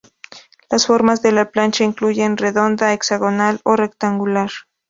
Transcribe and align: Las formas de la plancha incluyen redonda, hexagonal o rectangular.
Las 0.71 0.87
formas 0.87 1.21
de 1.21 1.31
la 1.31 1.51
plancha 1.51 1.83
incluyen 1.83 2.35
redonda, 2.35 2.91
hexagonal 2.91 3.61
o 3.63 3.75
rectangular. 3.75 4.49